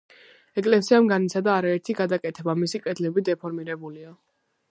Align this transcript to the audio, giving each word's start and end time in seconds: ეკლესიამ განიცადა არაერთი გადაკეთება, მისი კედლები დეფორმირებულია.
ეკლესიამ 0.61 1.09
განიცადა 1.11 1.51
არაერთი 1.57 1.95
გადაკეთება, 2.01 2.57
მისი 2.63 2.83
კედლები 2.87 3.27
დეფორმირებულია. 3.31 4.17